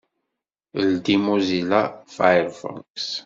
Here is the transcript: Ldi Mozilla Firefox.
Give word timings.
Ldi 0.87 1.15
Mozilla 1.25 1.81
Firefox. 2.15 3.03